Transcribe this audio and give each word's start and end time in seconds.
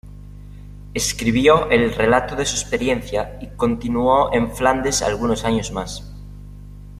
Escribió 0.95 1.69
el 1.69 1.93
relato 1.93 2.35
de 2.35 2.43
su 2.43 2.55
experiencia 2.59 3.37
y 3.39 3.55
continuó 3.55 4.33
en 4.33 4.49
Flandes 4.49 5.03
algunos 5.03 5.45
años 5.45 5.71
más. 5.71 6.11